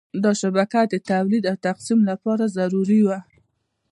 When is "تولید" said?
1.09-1.43